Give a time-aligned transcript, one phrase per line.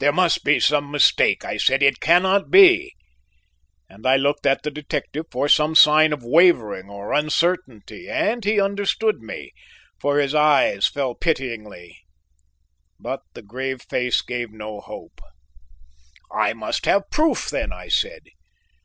[0.00, 2.96] "There must be some mistake," I said, "it cannot be";
[3.88, 8.60] and I looked at the detective for some sign of wavering or uncertainty, and he
[8.60, 9.52] understood me,
[10.00, 11.96] for his eyes fell pityingly,
[12.98, 15.20] but the grave face gave no hope.
[16.32, 18.22] "I must have proof, then," I said.